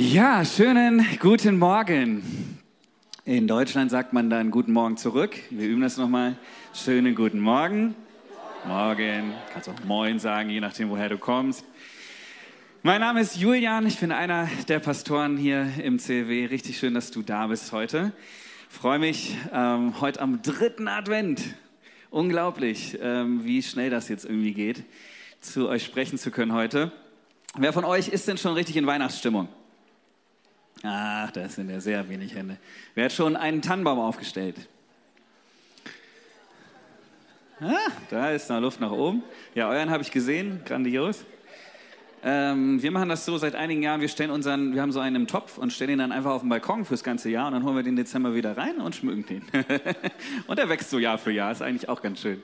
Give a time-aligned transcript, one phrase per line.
[0.00, 2.22] Ja, schönen guten Morgen.
[3.24, 5.34] In Deutschland sagt man dann guten Morgen zurück.
[5.50, 6.36] Wir üben das nochmal.
[6.72, 7.96] Schönen guten Morgen.
[8.64, 9.32] Morgen.
[9.52, 11.64] Kannst auch Moin sagen, je nachdem, woher du kommst.
[12.84, 13.86] Mein Name ist Julian.
[13.86, 16.46] Ich bin einer der Pastoren hier im CW.
[16.46, 18.12] Richtig schön, dass du da bist heute.
[18.68, 21.42] Freue mich ähm, heute am dritten Advent.
[22.10, 24.84] Unglaublich, ähm, wie schnell das jetzt irgendwie geht,
[25.40, 26.92] zu euch sprechen zu können heute.
[27.56, 29.48] Wer von euch ist denn schon richtig in Weihnachtsstimmung?
[30.82, 32.56] Ach, da sind ja sehr wenig Hände.
[32.94, 34.56] Wer hat schon einen Tannenbaum aufgestellt?
[37.60, 39.24] Ah, da ist noch Luft nach oben.
[39.54, 41.24] Ja, euren habe ich gesehen, grandios.
[42.22, 44.00] Ähm, wir machen das so seit einigen Jahren.
[44.00, 46.42] Wir stellen unseren, wir haben so einen im Topf und stellen ihn dann einfach auf
[46.42, 49.26] den Balkon fürs ganze Jahr und dann holen wir den Dezember wieder rein und schmücken
[49.26, 49.42] den.
[50.46, 51.50] und er wächst so Jahr für Jahr.
[51.50, 52.42] Ist eigentlich auch ganz schön.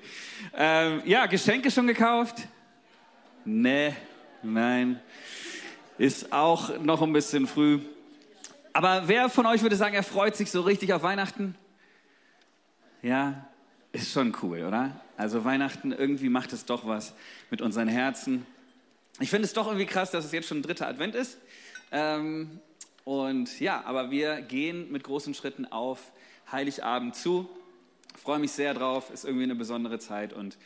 [0.56, 2.48] Ähm, ja, Geschenke schon gekauft?
[3.44, 3.94] Nee,
[4.42, 5.00] nein.
[5.98, 7.78] Ist auch noch ein bisschen früh.
[8.76, 11.54] Aber wer von euch würde sagen, er freut sich so richtig auf Weihnachten?
[13.02, 13.46] Ja,
[13.92, 15.00] ist schon cool, oder?
[15.16, 17.14] Also Weihnachten, irgendwie macht es doch was
[17.50, 18.44] mit unseren Herzen.
[19.20, 21.38] Ich finde es doch irgendwie krass, dass es jetzt schon dritter Advent ist.
[21.92, 22.58] Ähm,
[23.04, 26.10] und ja, aber wir gehen mit großen Schritten auf
[26.50, 27.48] Heiligabend zu.
[28.20, 30.32] Freue mich sehr drauf, ist irgendwie eine besondere Zeit.
[30.32, 30.58] Und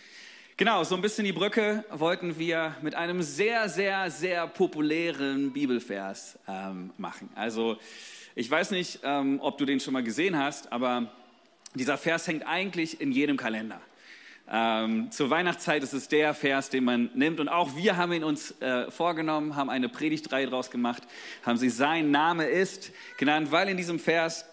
[0.59, 6.39] genau, so ein bisschen die Brücke wollten wir mit einem sehr, sehr, sehr populären Bibelvers
[6.47, 7.31] ähm, machen.
[7.35, 7.79] Also
[8.35, 11.11] ich weiß nicht, ähm, ob du den schon mal gesehen hast, aber
[11.75, 13.81] dieser Vers hängt eigentlich in jedem Kalender.
[14.51, 17.39] Ähm, zur Weihnachtszeit ist es der Vers, den man nimmt.
[17.39, 21.05] Und auch wir haben ihn uns äh, vorgenommen, haben eine Predigtreihe draus gemacht,
[21.45, 24.45] haben sie Sein Name ist genannt, weil in diesem Vers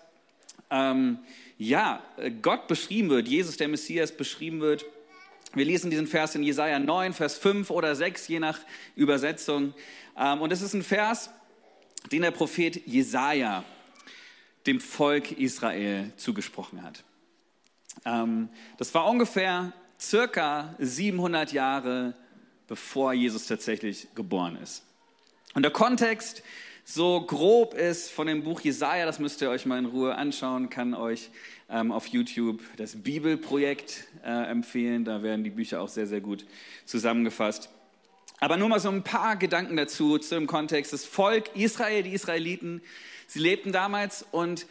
[0.69, 1.17] ähm,
[1.57, 2.03] ja
[2.41, 4.85] Gott beschrieben wird, Jesus der Messias beschrieben wird.
[5.55, 8.59] Wir lesen diesen Vers in Jesaja 9, Vers 5 oder 6, je nach
[8.95, 9.73] Übersetzung.
[10.17, 11.29] Ähm, und es ist ein Vers,
[12.11, 13.63] den der Prophet Jesaja
[14.67, 17.03] dem Volk Israel zugesprochen hat.
[18.03, 22.15] Ähm, das war ungefähr circa 700 Jahre
[22.67, 24.83] bevor Jesus tatsächlich geboren ist.
[25.53, 26.43] Und der Kontext
[26.87, 30.69] so grob ist von dem Buch Jesaja, das müsst ihr euch mal in Ruhe anschauen,
[30.69, 31.31] kann euch
[31.67, 35.03] ähm, auf YouTube das Bibelprojekt äh, empfehlen.
[35.03, 36.45] Da werden die Bücher auch sehr, sehr gut
[36.85, 37.69] zusammengefasst.
[38.39, 40.93] Aber nur mal so ein paar Gedanken dazu, zu dem Kontext.
[40.93, 42.81] Das Volk Israel, die Israeliten,
[43.25, 44.67] sie lebten damals und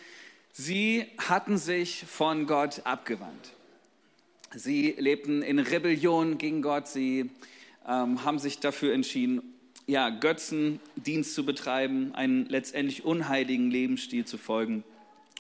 [0.53, 3.53] sie hatten sich von Gott abgewandt.
[4.55, 6.87] Sie lebten in Rebellion gegen Gott.
[6.87, 7.31] Sie
[7.89, 9.54] ähm, haben sich dafür entschieden,
[9.87, 14.85] ja, Götzendienst zu betreiben, einen letztendlich unheiligen Lebensstil zu folgen.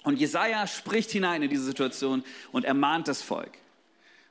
[0.03, 3.53] Und Jesaja spricht hinein in diese Situation und ermahnt das Volk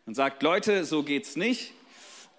[0.06, 1.74] und sagt: Leute, so geht's nicht.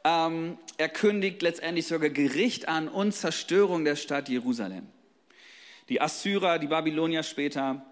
[0.04, 4.86] Ähm, er kündigt letztendlich sogar Gericht an und Zerstörung der Stadt Jerusalem.
[5.88, 7.84] Die Assyrer, die Babylonier später,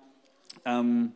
[0.65, 1.13] ähm,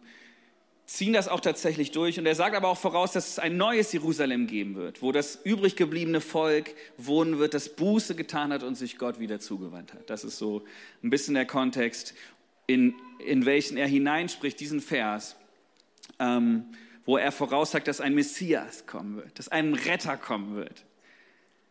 [0.87, 2.19] ziehen das auch tatsächlich durch.
[2.19, 5.41] Und er sagt aber auch voraus, dass es ein neues Jerusalem geben wird, wo das
[5.45, 10.09] übrig gebliebene Volk wohnen wird, das Buße getan hat und sich Gott wieder zugewandt hat.
[10.09, 10.65] Das ist so
[11.03, 12.15] ein bisschen der Kontext,
[12.67, 15.37] in, in welchen er hineinspricht, diesen Vers,
[16.19, 16.65] ähm,
[17.05, 20.85] wo er voraussagt, dass ein Messias kommen wird, dass ein Retter kommen wird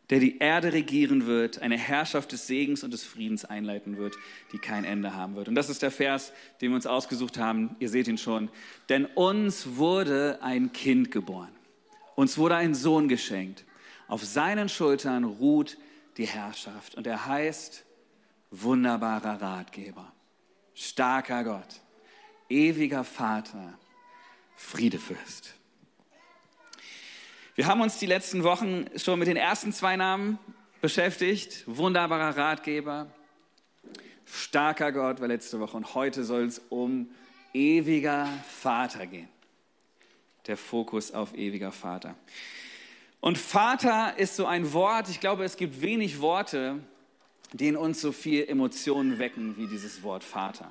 [0.09, 4.15] der die Erde regieren wird, eine Herrschaft des Segens und des Friedens einleiten wird,
[4.51, 5.47] die kein Ende haben wird.
[5.47, 7.75] Und das ist der Vers, den wir uns ausgesucht haben.
[7.79, 8.49] Ihr seht ihn schon.
[8.89, 11.51] Denn uns wurde ein Kind geboren.
[12.15, 13.65] Uns wurde ein Sohn geschenkt.
[14.07, 15.77] Auf seinen Schultern ruht
[16.17, 16.95] die Herrschaft.
[16.95, 17.83] Und er heißt
[18.51, 20.13] wunderbarer Ratgeber,
[20.73, 21.81] starker Gott,
[22.49, 23.77] ewiger Vater,
[24.55, 25.55] Friedefürst.
[27.55, 30.37] Wir haben uns die letzten Wochen schon mit den ersten zwei Namen
[30.81, 31.63] beschäftigt.
[31.67, 33.07] Wunderbarer Ratgeber,
[34.25, 37.09] starker Gott war letzte Woche und heute soll es um
[37.53, 39.29] ewiger Vater gehen.
[40.47, 42.15] Der Fokus auf ewiger Vater.
[43.21, 46.79] Und Vater ist so ein Wort, ich glaube, es gibt wenig Worte,
[47.53, 50.69] die in uns so viel Emotionen wecken wie dieses Wort Vater.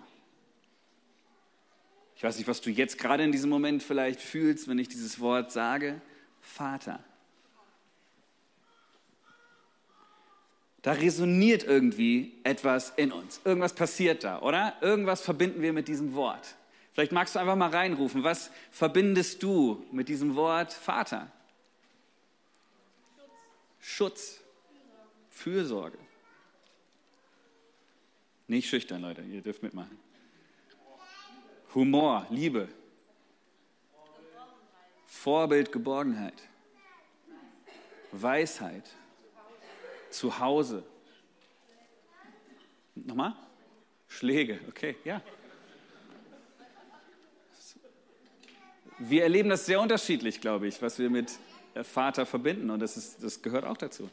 [2.14, 5.18] Ich weiß nicht, was du jetzt gerade in diesem Moment vielleicht fühlst, wenn ich dieses
[5.18, 6.02] Wort sage.
[6.44, 7.02] Vater.
[10.82, 13.40] Da resoniert irgendwie etwas in uns.
[13.44, 14.76] Irgendwas passiert da, oder?
[14.82, 16.56] Irgendwas verbinden wir mit diesem Wort.
[16.92, 18.22] Vielleicht magst du einfach mal reinrufen.
[18.22, 21.32] Was verbindest du mit diesem Wort Vater?
[23.80, 24.40] Schutz.
[25.30, 25.98] Fürsorge.
[28.46, 29.22] Nicht schüchtern, Leute.
[29.22, 29.98] Ihr dürft mitmachen.
[31.74, 32.68] Humor, Liebe.
[35.14, 36.34] Vorbild, Geborgenheit,
[38.12, 38.84] Weisheit,
[40.10, 40.84] Zuhause.
[42.94, 43.34] Nochmal?
[44.08, 45.22] Schläge, okay, ja.
[48.98, 51.32] Wir erleben das sehr unterschiedlich, glaube ich, was wir mit
[51.82, 52.68] Vater verbinden.
[52.68, 54.10] Und das, ist, das gehört auch dazu.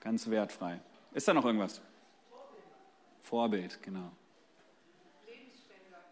[0.00, 0.80] Ganz wertfrei.
[1.12, 1.82] Ist da noch irgendwas?
[3.20, 4.10] Vorbild, genau.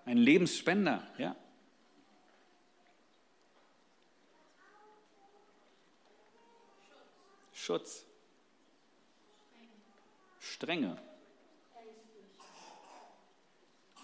[0.04, 1.34] Ein Lebensspender, ja.
[7.66, 8.06] Schutz.
[10.38, 10.96] Strenge.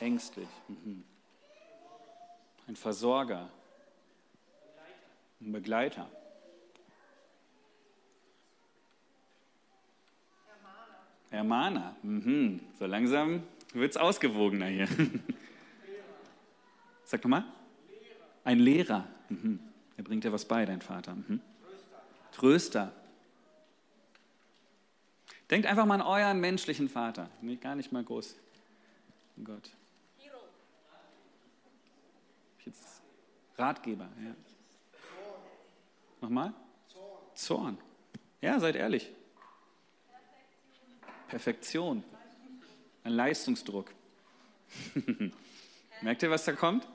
[0.01, 0.49] Ängstlich.
[0.67, 1.05] Mhm.
[2.67, 3.49] Ein Versorger.
[5.41, 6.11] Ein Begleiter.
[11.31, 11.95] Ermahner.
[12.03, 12.63] Mhm.
[12.81, 13.45] So langsam
[13.75, 14.89] wird es ausgewogener hier.
[17.05, 17.45] Sag nochmal.
[18.43, 19.07] Ein Lehrer.
[19.29, 19.61] Mhm.
[19.97, 21.15] Er bringt dir was bei, dein Vater.
[21.15, 21.41] Mhm.
[22.33, 22.93] Tröster.
[25.53, 27.29] Denkt einfach mal an euren menschlichen Vater.
[27.43, 28.37] Nee, gar nicht mal groß.
[29.37, 29.71] Oh Gott.
[32.65, 33.03] Jetzt
[33.59, 34.09] Ratgeber.
[34.25, 34.35] Ja.
[36.23, 36.55] Nochmal?
[37.35, 37.77] Zorn.
[38.41, 39.11] Ja, seid ehrlich.
[41.29, 42.03] Perfektion.
[43.05, 43.93] Ein Leistungsdruck.
[46.01, 46.89] Merkt ihr, was da kommt?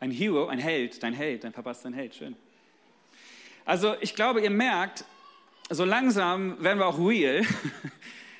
[0.00, 2.34] Ein Hero, ein Held, dein Held, dein Papa ist dein Held, schön.
[3.64, 5.04] Also ich glaube, ihr merkt,
[5.70, 7.42] so langsam werden wir auch real.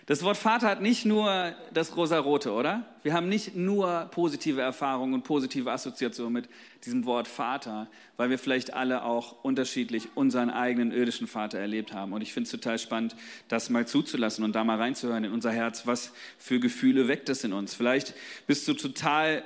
[0.08, 2.84] Das Wort Vater hat nicht nur das rosa-rote, oder?
[3.02, 6.49] Wir haben nicht nur positive Erfahrungen und positive Assoziationen mit
[6.84, 12.12] diesem Wort Vater, weil wir vielleicht alle auch unterschiedlich unseren eigenen irdischen Vater erlebt haben.
[12.12, 13.17] Und ich finde es total spannend,
[13.49, 15.88] das mal zuzulassen und da mal reinzuhören in unser Herz.
[15.88, 17.75] Was für Gefühle weckt es in uns?
[17.75, 18.14] Vielleicht
[18.46, 19.43] bist du total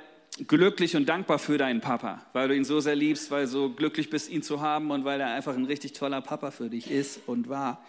[0.47, 3.69] glücklich und dankbar für deinen Papa, weil du ihn so sehr liebst, weil du so
[3.69, 6.89] glücklich bist, ihn zu haben und weil er einfach ein richtig toller Papa für dich
[6.89, 7.83] ist und war.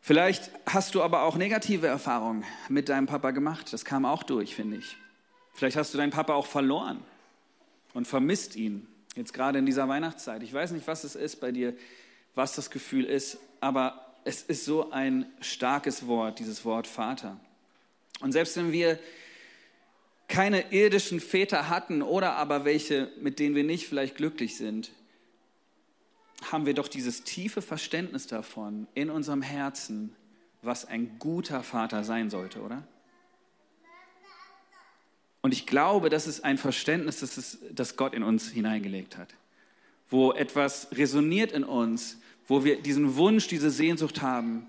[0.00, 3.72] Vielleicht hast du aber auch negative Erfahrungen mit deinem Papa gemacht.
[3.72, 4.96] Das kam auch durch, finde ich.
[5.52, 7.00] Vielleicht hast du deinen Papa auch verloren
[7.94, 8.86] und vermisst ihn.
[9.16, 10.42] Jetzt gerade in dieser Weihnachtszeit.
[10.42, 11.74] Ich weiß nicht, was es ist bei dir,
[12.34, 17.40] was das Gefühl ist, aber es ist so ein starkes Wort, dieses Wort Vater.
[18.20, 18.98] Und selbst wenn wir
[20.28, 24.90] keine irdischen Väter hatten oder aber welche, mit denen wir nicht vielleicht glücklich sind,
[26.50, 30.14] haben wir doch dieses tiefe Verständnis davon in unserem Herzen,
[30.62, 32.86] was ein guter Vater sein sollte, oder?
[35.42, 39.32] Und ich glaube, das ist ein Verständnis, das, ist, das Gott in uns hineingelegt hat,
[40.10, 42.18] wo etwas resoniert in uns,
[42.48, 44.66] wo wir diesen Wunsch, diese Sehnsucht haben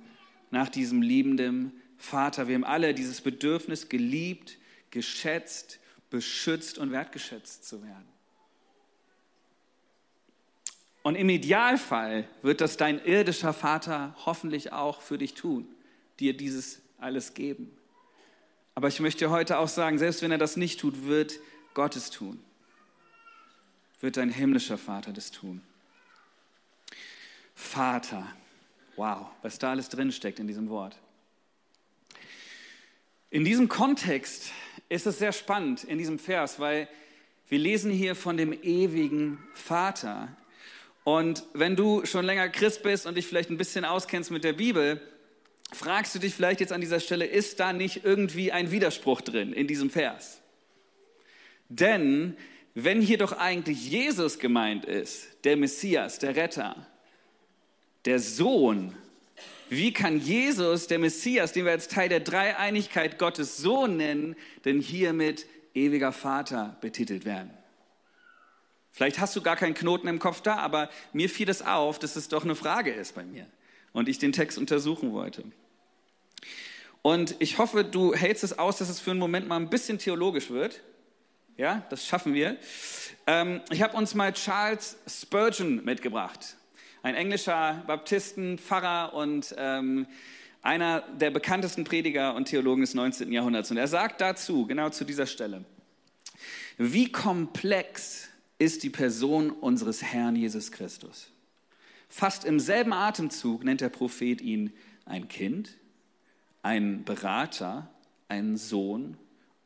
[0.52, 2.48] nach diesem liebenden Vater.
[2.48, 4.58] Wir haben alle dieses Bedürfnis, geliebt,
[4.92, 5.80] geschätzt,
[6.10, 8.08] beschützt und wertgeschätzt zu werden.
[11.04, 15.66] Und im Idealfall wird das dein irdischer Vater hoffentlich auch für dich tun,
[16.20, 17.72] dir dieses alles geben.
[18.76, 21.40] Aber ich möchte heute auch sagen, selbst wenn er das nicht tut, wird
[21.74, 22.44] Gott es tun.
[24.02, 25.62] Wird dein himmlischer Vater das tun.
[27.56, 28.28] Vater.
[28.98, 30.98] Wow, was da alles drinsteckt in diesem Wort.
[33.30, 34.52] In diesem Kontext
[34.90, 36.88] ist es sehr spannend in diesem Vers, weil
[37.50, 40.30] wir lesen hier von dem ewigen Vater,
[41.08, 44.52] und wenn du schon länger Christ bist und dich vielleicht ein bisschen auskennst mit der
[44.52, 45.00] Bibel,
[45.72, 49.54] fragst du dich vielleicht jetzt an dieser Stelle, ist da nicht irgendwie ein Widerspruch drin
[49.54, 50.42] in diesem Vers?
[51.70, 52.36] Denn
[52.74, 56.86] wenn hier doch eigentlich Jesus gemeint ist, der Messias, der Retter,
[58.04, 58.94] der Sohn,
[59.70, 64.80] wie kann Jesus, der Messias, den wir als Teil der Dreieinigkeit Gottes Sohn nennen, denn
[64.80, 67.52] hiermit ewiger Vater betitelt werden?
[68.92, 72.16] Vielleicht hast du gar keinen Knoten im Kopf da, aber mir fiel es auf, dass
[72.16, 73.46] es doch eine Frage ist bei mir
[73.94, 75.44] und ich den Text untersuchen wollte.
[77.04, 80.00] Und ich hoffe, du hältst es aus, dass es für einen Moment mal ein bisschen
[80.00, 80.82] theologisch wird.
[81.58, 82.58] Ja, das schaffen wir.
[83.28, 86.58] Ähm, ich habe uns mal Charles Spurgeon mitgebracht.
[87.04, 90.08] Ein englischer Baptisten, Pfarrer und ähm,
[90.62, 93.32] einer der bekanntesten Prediger und Theologen des 19.
[93.32, 93.72] Jahrhunderts.
[93.72, 95.64] Und er sagt dazu, genau zu dieser Stelle,
[96.78, 101.32] wie komplex ist die Person unseres Herrn Jesus Christus.
[102.10, 104.74] Fast im selben Atemzug nennt der Prophet ihn
[105.06, 105.78] ein Kind,
[106.64, 107.90] ein Berater,
[108.28, 109.18] einen Sohn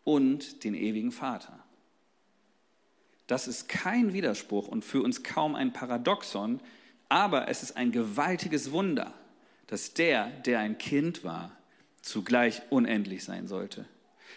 [0.04, 1.58] und den ewigen Vater.
[3.28, 6.60] Das ist kein Widerspruch und für uns kaum ein Paradoxon,
[7.12, 9.13] aber es ist ein gewaltiges Wunder,
[9.68, 11.56] dass der, der ein Kind war,
[12.01, 13.86] zugleich unendlich sein sollte.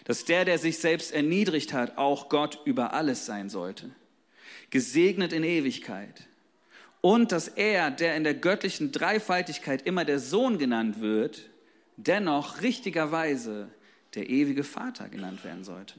[0.03, 3.89] Dass der, der sich selbst erniedrigt hat, auch Gott über alles sein sollte
[4.69, 6.27] gesegnet in Ewigkeit.
[7.01, 11.49] Und dass er, der in der göttlichen Dreifaltigkeit immer der Sohn genannt wird,
[11.97, 13.69] dennoch richtigerweise
[14.15, 15.95] der ewige Vater genannt werden sollte.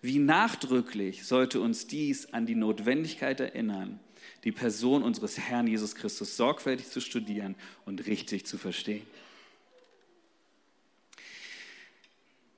[0.00, 4.00] Wie nachdrücklich sollte uns dies an die Notwendigkeit erinnern,
[4.44, 9.06] die Person unseres Herrn Jesus Christus sorgfältig zu studieren und richtig zu verstehen.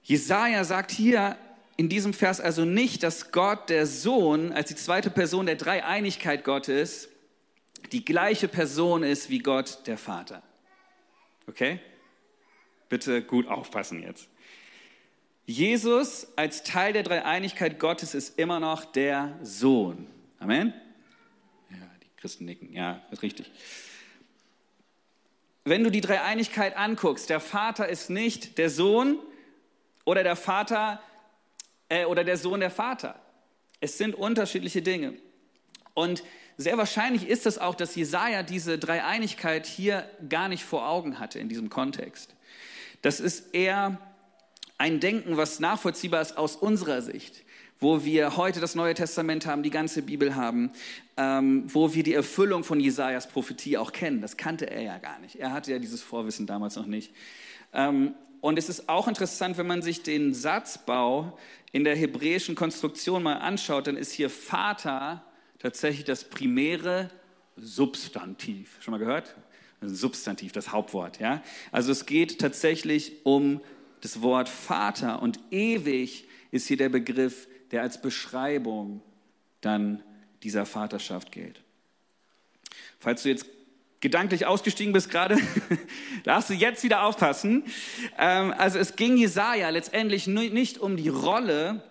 [0.02, 1.36] Jesaja sagt hier
[1.76, 6.44] in diesem Vers also nicht, dass Gott, der Sohn, als die zweite Person der Dreieinigkeit
[6.44, 7.08] Gottes,
[7.92, 10.42] die gleiche Person ist wie Gott, der Vater.
[11.48, 11.80] Okay?
[12.88, 14.28] Bitte gut aufpassen jetzt.
[15.44, 20.06] Jesus als Teil der Dreieinigkeit Gottes ist immer noch der Sohn.
[20.38, 20.72] Amen?
[22.22, 22.72] Christen nicken.
[22.72, 23.50] Ja, ist richtig.
[25.64, 29.18] Wenn du die Dreieinigkeit anguckst, der Vater ist nicht der Sohn
[30.04, 31.02] oder der Vater
[31.88, 33.20] äh, oder der Sohn der Vater.
[33.80, 35.14] Es sind unterschiedliche Dinge.
[35.94, 36.22] Und
[36.56, 41.40] sehr wahrscheinlich ist es auch, dass Jesaja diese Dreieinigkeit hier gar nicht vor Augen hatte
[41.40, 42.36] in diesem Kontext.
[43.02, 43.98] Das ist eher
[44.78, 47.42] ein Denken, was nachvollziehbar ist aus unserer Sicht,
[47.82, 50.70] wo wir heute das Neue Testament haben, die ganze Bibel haben,
[51.16, 54.20] ähm, wo wir die Erfüllung von Jesajas Prophetie auch kennen.
[54.20, 55.36] Das kannte er ja gar nicht.
[55.36, 57.12] Er hatte ja dieses Vorwissen damals noch nicht.
[57.72, 61.36] Ähm, und es ist auch interessant, wenn man sich den Satzbau
[61.72, 65.24] in der hebräischen Konstruktion mal anschaut, dann ist hier Vater
[65.58, 67.10] tatsächlich das primäre
[67.56, 68.76] Substantiv.
[68.80, 69.34] Schon mal gehört?
[69.80, 71.18] Substantiv, das Hauptwort.
[71.18, 71.42] Ja?
[71.72, 73.60] Also es geht tatsächlich um
[74.00, 79.02] das Wort Vater und ewig ist hier der Begriff, der als Beschreibung
[79.60, 80.02] dann
[80.42, 81.62] dieser Vaterschaft gilt.
[83.00, 83.46] Falls du jetzt
[84.00, 85.38] gedanklich ausgestiegen bist gerade,
[86.24, 87.64] darfst du jetzt wieder aufpassen.
[88.18, 91.82] Ähm, also es ging Jesaja letztendlich nicht um die Rolle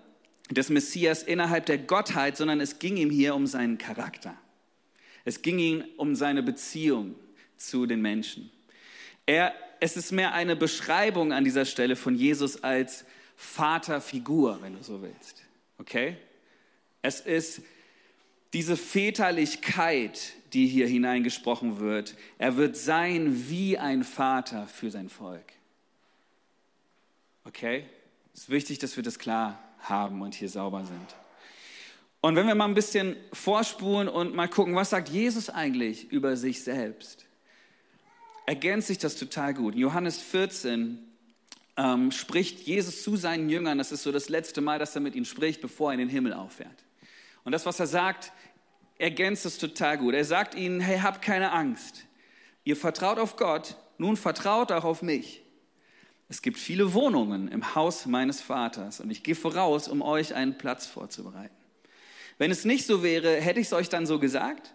[0.52, 4.36] des Messias innerhalb der Gottheit, sondern es ging ihm hier um seinen Charakter.
[5.24, 7.16] Es ging ihm um seine Beziehung
[7.58, 8.52] zu den Menschen.
[9.26, 13.06] Er, es ist mehr eine Beschreibung an dieser Stelle von Jesus als
[13.38, 15.44] Vaterfigur, wenn du so willst.
[15.82, 16.16] Okay?
[17.02, 17.64] Es ist
[18.54, 22.16] diese Väterlichkeit, die hier hineingesprochen wird.
[22.38, 25.54] Er wird sein wie ein Vater für sein Volk.
[27.46, 27.86] Okay?
[28.34, 31.16] Es ist wichtig, dass wir das klar haben und hier sauber sind.
[32.22, 36.38] Und wenn wir mal ein bisschen vorspulen und mal gucken, was sagt Jesus eigentlich über
[36.38, 37.26] sich selbst,
[38.46, 39.74] ergänzt sich das total gut.
[39.74, 41.11] In Johannes 14
[41.78, 45.16] ähm, spricht Jesus zu seinen Jüngern, das ist so das letzte Mal, dass er mit
[45.16, 46.86] ihnen spricht, bevor er in den Himmel auffährt.
[47.44, 48.32] Und das, was er sagt,
[48.98, 50.13] ergänzt es total gut.
[50.13, 52.06] Er sagt ihnen, hey, habt keine Angst.
[52.63, 55.42] Ihr vertraut auf Gott, nun vertraut auch auf mich.
[56.30, 60.58] Es gibt viele Wohnungen im Haus meines Vaters und ich gehe voraus, um euch einen
[60.58, 61.56] Platz vorzubereiten.
[62.38, 64.74] Wenn es nicht so wäre, hätte ich es euch dann so gesagt?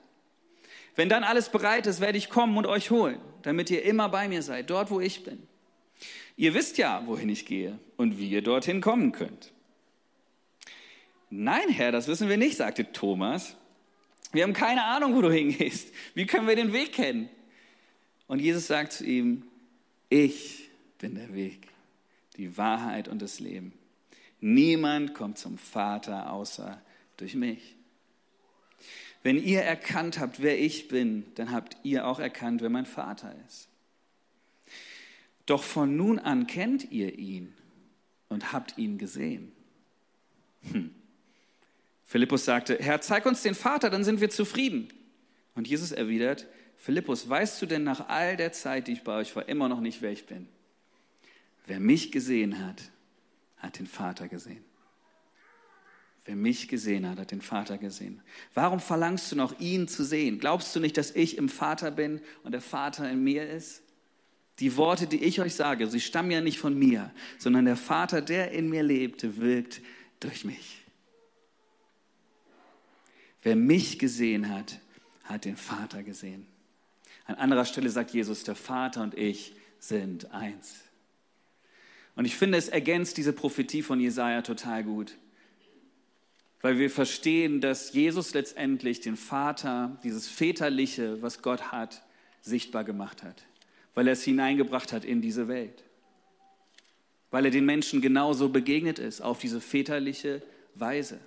[0.97, 4.29] Wenn dann alles bereit ist, werde ich kommen und euch holen, damit ihr immer bei
[4.29, 5.47] mir seid, dort wo ich bin.
[6.37, 9.53] Ihr wisst ja, wohin ich gehe und wie ihr dorthin kommen könnt.
[11.31, 13.57] Nein, Herr, das wissen wir nicht, sagte Thomas.
[14.33, 15.93] Wir haben keine Ahnung, wo du hingehst.
[16.15, 17.29] Wie können wir den Weg kennen?
[18.27, 19.45] Und Jesus sagt zu ihm,
[20.09, 21.69] ich bin der Weg,
[22.37, 23.73] die Wahrheit und das Leben.
[24.41, 26.81] Niemand kommt zum Vater außer
[27.17, 27.75] durch mich.
[29.23, 33.35] Wenn ihr erkannt habt, wer ich bin, dann habt ihr auch erkannt, wer mein Vater
[33.49, 33.69] ist.
[35.47, 37.55] Doch von nun an kennt ihr ihn
[38.29, 39.53] und habt ihn gesehen.
[40.73, 40.95] Hm.
[42.05, 44.89] Philippus sagte, Herr, zeig uns den Vater, dann sind wir zufrieden.
[45.55, 49.35] Und Jesus erwidert, Philippus, weißt du denn nach all der Zeit, die ich bei euch
[49.35, 50.49] war, immer noch nicht, wer ich bin?
[51.67, 52.91] Wer mich gesehen hat,
[53.57, 54.65] hat den Vater gesehen.
[56.25, 58.21] Wer mich gesehen hat, hat den Vater gesehen.
[58.53, 60.39] Warum verlangst du noch, ihn zu sehen?
[60.39, 63.83] Glaubst du nicht, dass ich im Vater bin und der Vater in mir ist?
[64.59, 68.23] Die Worte, die ich euch sage, sie stammen ja nicht von mir, sondern der Vater,
[68.23, 69.83] der in mir lebte, wirkt
[70.21, 70.79] durch mich.
[73.43, 74.81] Wer mich gesehen hat,
[75.25, 76.47] hat den Vater gesehen.
[77.27, 80.77] An anderer Stelle sagt Jesus, der Vater und ich sind eins.
[82.15, 85.17] Und ich finde, es ergänzt diese Prophetie von Jesaja total gut.
[86.63, 92.03] Weil wir verstehen, dass Jesus letztendlich den Vater, dieses Väterliche, was Gott hat,
[92.41, 93.45] sichtbar gemacht hat.
[93.97, 95.83] Weil er es hineingebracht hat in diese Welt.
[97.33, 100.43] Weil er den Menschen genauso begegnet ist, auf diese väterliche
[100.77, 101.19] Weise.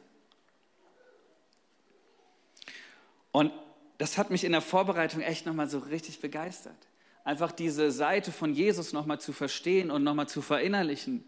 [3.33, 3.51] Und
[3.97, 6.77] das hat mich in der Vorbereitung echt nochmal so richtig begeistert.
[7.25, 11.25] Einfach diese Seite von Jesus nochmal zu verstehen und nochmal zu verinnerlichen.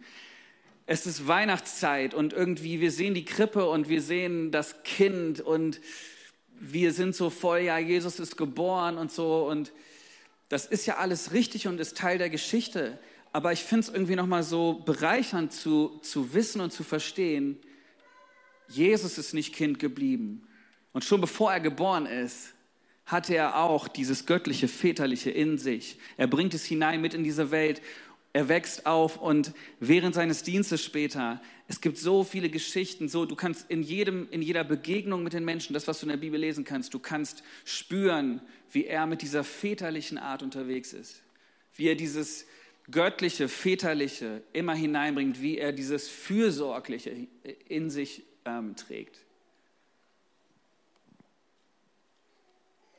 [0.86, 5.82] Es ist Weihnachtszeit und irgendwie wir sehen die Krippe und wir sehen das Kind und
[6.60, 9.74] wir sind so voll, ja, Jesus ist geboren und so und
[10.52, 13.00] das ist ja alles richtig und ist Teil der Geschichte.
[13.32, 17.58] Aber ich finde es irgendwie nochmal so bereichernd zu, zu wissen und zu verstehen,
[18.68, 20.46] Jesus ist nicht Kind geblieben.
[20.92, 22.54] Und schon bevor er geboren ist,
[23.06, 25.98] hatte er auch dieses göttliche, väterliche in sich.
[26.18, 27.82] Er bringt es hinein mit in diese Welt.
[28.34, 33.38] Er wächst auf und während seines Dienstes später, es gibt so viele Geschichten, so du
[33.38, 36.38] kannst in jedem in jeder Begegnung mit den Menschen, das was du in der Bibel
[36.38, 41.22] lesen kannst, du kannst spüren, wie er mit dieser väterlichen Art unterwegs ist.
[41.74, 42.46] Wie er dieses
[42.92, 47.16] göttliche, väterliche immer hineinbringt, wie er dieses fürsorgliche
[47.70, 49.18] in sich ähm, trägt.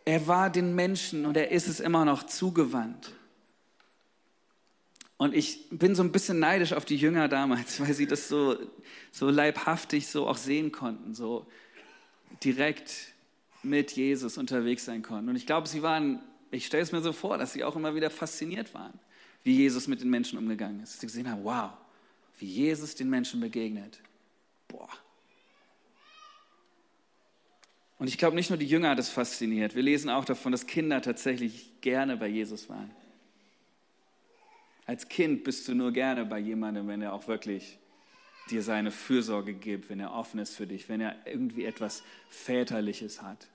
[0.06, 3.12] Er war den Menschen und er ist es immer noch zugewandt.
[5.22, 8.58] Und ich bin so ein bisschen neidisch auf die Jünger damals, weil sie das so,
[9.12, 11.46] so leibhaftig so auch sehen konnten, so
[12.42, 13.12] direkt
[13.62, 15.28] mit Jesus unterwegs sein konnten.
[15.28, 16.18] Und ich glaube, sie waren,
[16.50, 18.98] ich stelle es mir so vor, dass sie auch immer wieder fasziniert waren,
[19.44, 20.94] wie Jesus mit den Menschen umgegangen ist.
[20.94, 21.70] Dass sie gesehen haben, wow,
[22.40, 24.00] wie Jesus den Menschen begegnet.
[24.66, 24.88] Boah.
[28.00, 29.76] Und ich glaube, nicht nur die Jünger hat es fasziniert.
[29.76, 32.90] Wir lesen auch davon, dass Kinder tatsächlich gerne bei Jesus waren.
[34.92, 37.78] Als Kind bist du nur gerne bei jemandem, wenn er auch wirklich
[38.50, 43.22] dir seine Fürsorge gibt, wenn er offen ist für dich, wenn er irgendwie etwas Väterliches
[43.22, 43.48] hat.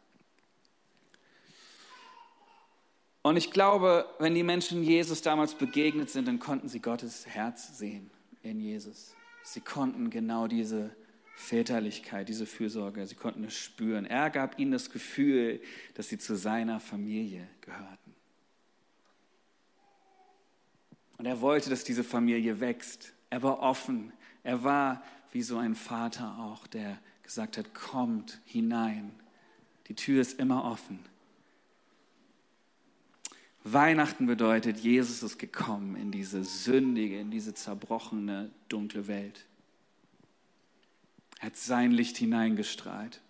[3.21, 7.77] Und ich glaube, wenn die Menschen Jesus damals begegnet sind, dann konnten sie Gottes Herz
[7.77, 8.09] sehen
[8.41, 9.13] in Jesus.
[9.43, 10.89] Sie konnten genau diese
[11.35, 14.05] Väterlichkeit, diese Fürsorge, sie konnten es spüren.
[14.05, 15.61] Er gab ihnen das Gefühl,
[15.93, 18.06] dass sie zu seiner Familie gehörten.
[21.17, 23.13] Und er wollte, dass diese Familie wächst.
[23.29, 24.13] Er war offen.
[24.43, 29.11] Er war wie so ein Vater auch, der gesagt hat, kommt hinein.
[29.87, 30.99] Die Tür ist immer offen.
[33.63, 39.45] Weihnachten bedeutet, Jesus ist gekommen in diese sündige, in diese zerbrochene, dunkle Welt.
[41.39, 43.21] Er hat sein Licht hineingestrahlt.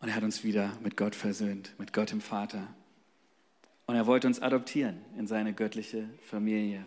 [0.00, 2.68] Und er hat uns wieder mit Gott versöhnt, mit Gott dem Vater.
[3.86, 6.84] Und er wollte uns adoptieren in seine göttliche Familie.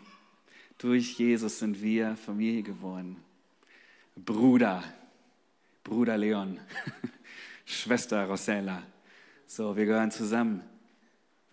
[0.77, 3.17] Durch Jesus sind wir Familie geworden.
[4.17, 4.83] Bruder,
[5.85, 6.59] Bruder Leon,
[7.65, 8.83] Schwester Rosella.
[9.47, 10.61] So, wir gehören zusammen,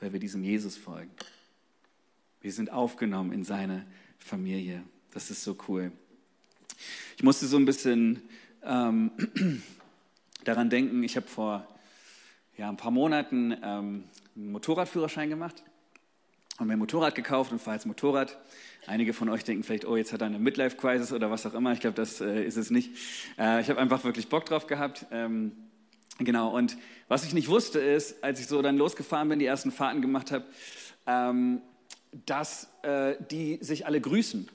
[0.01, 1.13] weil wir diesem Jesus folgen.
[2.41, 3.87] Wir sind aufgenommen in seine
[4.19, 4.83] Familie.
[5.13, 5.93] Das ist so cool.
[7.17, 8.21] Ich musste so ein bisschen
[8.65, 9.13] ähm,
[10.45, 11.67] daran denken, ich habe vor
[12.57, 14.05] ja, ein paar Monaten ähm,
[14.37, 15.63] einen Motorradführerschein gemacht
[16.59, 18.39] und mir ein Motorrad gekauft und fahre jetzt Motorrad.
[18.87, 21.73] Einige von euch denken vielleicht, oh, jetzt hat er eine Midlife-Crisis oder was auch immer.
[21.73, 22.91] Ich glaube, das äh, ist es nicht.
[23.39, 25.07] Äh, ich habe einfach wirklich Bock drauf gehabt.
[25.11, 25.53] Ähm,
[26.19, 26.77] genau, und
[27.09, 30.31] was ich nicht wusste ist, als ich so dann losgefahren bin, die ersten Fahrten gemacht
[30.31, 30.45] habe,
[31.07, 31.63] ähm,
[32.27, 34.49] dass äh, die sich alle grüßen.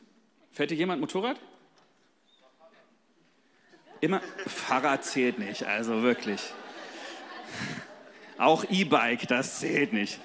[0.52, 1.40] Fährt hier jemand Motorrad?
[4.00, 6.54] Immer, Fahrrad zählt nicht, also wirklich.
[8.42, 10.20] Auch E-Bike, das zählt nicht.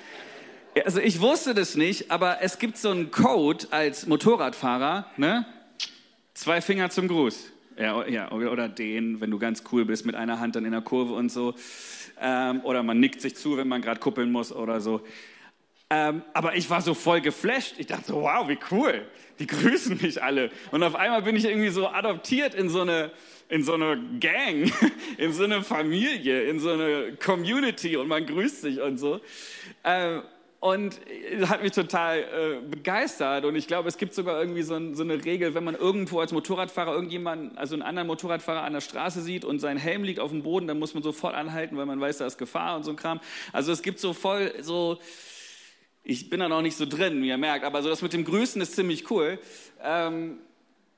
[0.87, 5.45] Also ich wusste das nicht, aber es gibt so einen Code als Motorradfahrer, ne?
[6.33, 7.53] Zwei Finger zum Gruß.
[7.79, 10.81] Ja, ja, oder den, wenn du ganz cool bist, mit einer Hand dann in der
[10.81, 11.55] Kurve und so.
[12.19, 15.03] Ähm, oder man nickt sich zu, wenn man gerade kuppeln muss oder so.
[15.91, 17.75] Ähm, aber ich war so voll geflasht.
[17.77, 19.07] Ich dachte so, wow, wie cool.
[19.39, 20.51] Die grüßen mich alle.
[20.71, 23.11] Und auf einmal bin ich irgendwie so adoptiert in so eine,
[23.49, 24.73] in so eine Gang,
[25.19, 29.21] in so eine Familie, in so eine Community und man grüßt sich und so.
[29.85, 30.23] Ähm,
[30.59, 31.01] und
[31.45, 33.45] hat mich total äh, begeistert.
[33.45, 36.19] Und ich glaube, es gibt sogar irgendwie so, ein, so, eine Regel, wenn man irgendwo
[36.19, 40.19] als Motorradfahrer irgendjemanden, also einen anderen Motorradfahrer an der Straße sieht und sein Helm liegt
[40.19, 42.85] auf dem Boden, dann muss man sofort anhalten, weil man weiß, da ist Gefahr und
[42.85, 43.21] so ein Kram.
[43.53, 44.99] Also es gibt so voll so,
[46.03, 48.25] ich bin da noch nicht so drin, wie ihr merkt, aber so das mit dem
[48.25, 49.39] Grüßen ist ziemlich cool.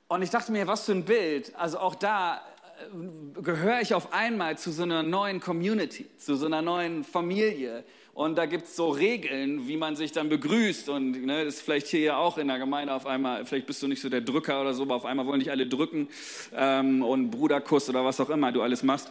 [0.08, 1.52] Und ich dachte mir, was für ein Bild.
[1.54, 6.46] Also auch da äh, gehöre ich auf einmal zu so einer neuen Community, zu so
[6.46, 7.84] einer neuen Familie.
[8.14, 10.88] Und da gibt es so Regeln, wie man sich dann begrüßt.
[10.88, 13.82] Und ne, das ist vielleicht hier ja auch in der Gemeinde auf einmal, vielleicht bist
[13.82, 16.08] du nicht so der Drücker oder so, aber auf einmal wollen dich alle drücken
[16.56, 19.10] ähm, und Bruderkuss oder was auch immer du alles machst.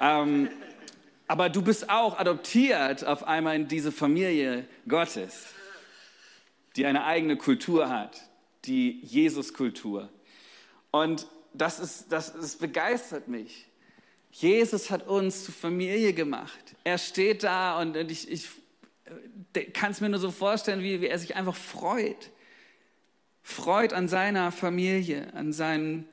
[0.00, 0.48] Ähm,
[1.26, 5.46] aber du bist auch adoptiert auf einmal in diese Familie Gottes,
[6.76, 8.22] die eine eigene Kultur hat,
[8.64, 10.08] die Jesus-Kultur.
[11.02, 13.66] Und das, ist, das, das begeistert mich.
[14.30, 16.74] Jesus hat uns zur Familie gemacht.
[16.84, 18.48] Er steht da und ich, ich
[19.72, 22.30] kann es mir nur so vorstellen, wie, wie er sich einfach freut.
[23.42, 26.08] Freut an seiner Familie, an, seinen,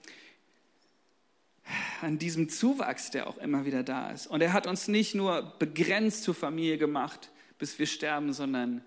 [2.02, 4.28] an diesem Zuwachs, der auch immer wieder da ist.
[4.28, 8.84] Und er hat uns nicht nur begrenzt zur Familie gemacht, bis wir sterben, sondern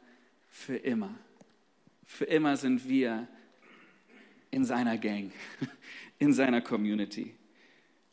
[0.49, 1.15] für immer.
[2.07, 3.27] Für immer sind wir
[4.51, 5.33] in seiner Gang,
[6.19, 7.35] in seiner Community.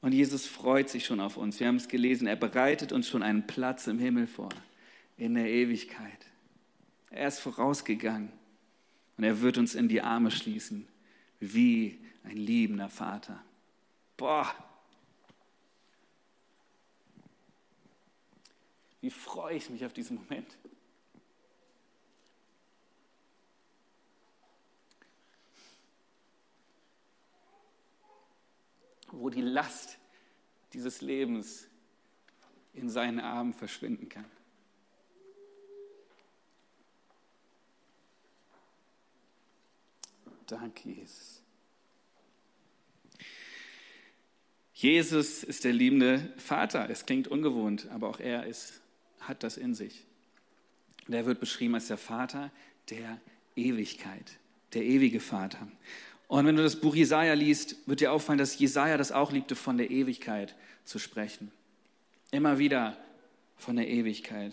[0.02, 1.60] Und Jesus freut sich schon auf uns.
[1.60, 4.50] Wir haben es gelesen, er bereitet uns schon einen Platz im Himmel vor,
[5.17, 6.26] in der Ewigkeit.
[7.10, 8.32] Er ist vorausgegangen
[9.17, 10.88] und er wird uns in die Arme schließen,
[11.39, 13.41] wie ein liebender Vater.
[14.17, 14.54] Boah,
[19.02, 20.58] wie freue ich mich auf diesen Moment.
[29.23, 29.99] Wo die Last
[30.73, 31.69] dieses Lebens
[32.73, 34.25] in seinen Armen verschwinden kann.
[40.45, 41.41] Danke, Jesus.
[44.73, 46.89] Jesus ist der liebende Vater.
[46.89, 48.81] Es klingt ungewohnt, aber auch er ist,
[49.21, 50.03] hat das in sich.
[51.07, 52.51] Der wird beschrieben als der Vater
[52.89, 53.21] der
[53.55, 54.38] Ewigkeit,
[54.73, 55.65] der ewige Vater.
[56.34, 59.56] Und wenn du das Buch Jesaja liest, wird dir auffallen, dass Jesaja das auch liebte,
[59.56, 61.52] von der Ewigkeit zu sprechen.
[62.32, 62.98] Immer wieder
[63.56, 64.52] von der Ewigkeit.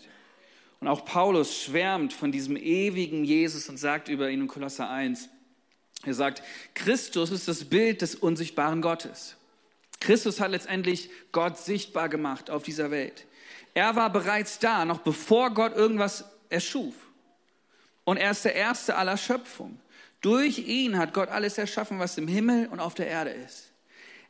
[0.80, 5.30] Und auch Paulus schwärmt von diesem ewigen Jesus und sagt über ihn in Kolosser 1,
[6.04, 6.42] er sagt,
[6.74, 9.36] Christus ist das Bild des unsichtbaren Gottes.
[10.00, 13.24] Christus hat letztendlich Gott sichtbar gemacht auf dieser Welt.
[13.72, 16.94] Er war bereits da, noch bevor Gott irgendwas erschuf.
[18.04, 19.80] Und er ist der Erste aller Schöpfung.
[20.20, 23.70] Durch ihn hat Gott alles erschaffen, was im Himmel und auf der Erde ist.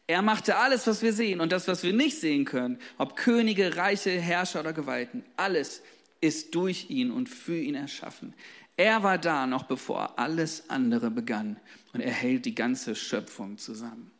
[0.06, 3.76] Er machte alles, was wir sehen und das, was wir nicht sehen können, ob Könige,
[3.76, 5.82] Reiche, Herrscher oder Gewalten, alles
[6.20, 8.34] ist durch ihn und für ihn erschaffen.
[8.76, 11.60] Er war da noch bevor alles andere begann
[11.92, 14.10] und er hält die ganze Schöpfung zusammen.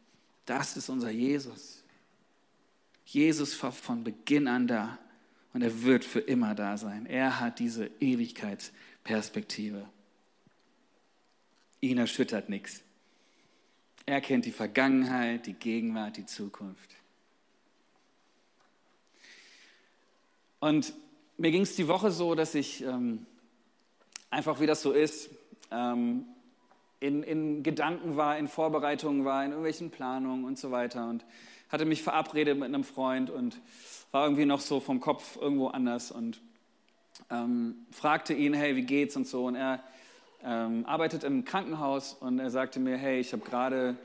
[0.46, 1.83] Das ist unser Jesus.
[3.04, 4.98] Jesus war von Beginn an da
[5.52, 7.06] und er wird für immer da sein.
[7.06, 9.88] Er hat diese Ewigkeitsperspektive.
[11.81, 12.83] Ihn erschüttert nichts.
[14.07, 16.90] Er kennt die Vergangenheit, die Gegenwart, die Zukunft.
[20.59, 20.93] Und
[21.38, 23.25] mir ging es die Woche so, dass ich ähm,
[24.29, 25.31] einfach, wie das so ist,
[25.71, 26.27] ähm,
[27.01, 31.09] in, in Gedanken war, in Vorbereitungen war, in irgendwelchen Planungen und so weiter.
[31.09, 31.25] Und
[31.71, 33.59] hatte mich verabredet mit einem Freund und
[34.11, 36.40] war irgendwie noch so vom Kopf irgendwo anders und
[37.31, 39.47] ähm, fragte ihn, hey, wie geht's und so.
[39.47, 39.83] Und er
[40.44, 43.96] ähm, arbeitet im Krankenhaus und er sagte mir, hey, ich habe gerade